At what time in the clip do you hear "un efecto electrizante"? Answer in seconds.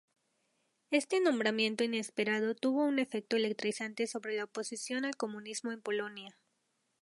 2.87-4.07